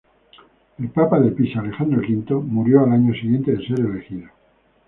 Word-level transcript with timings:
El 0.79 0.89
papa 0.89 1.19
de 1.19 1.29
Pisa, 1.29 1.59
Alejandro 1.59 2.01
V, 2.01 2.43
murió 2.47 2.83
al 2.83 2.91
año 2.93 3.13
siguiente 3.13 3.51
de 3.51 3.63
ser 3.67 3.81
elegido. 3.81 4.29